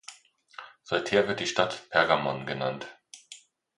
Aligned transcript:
Seither 0.81 1.27
wird 1.27 1.41
die 1.41 1.45
Stadt 1.45 1.87
Pergamon 1.91 2.47
genannt. 2.47 2.87